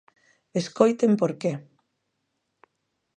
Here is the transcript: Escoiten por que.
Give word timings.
Escoiten 0.61 1.11
por 1.19 1.31
que. 1.41 1.51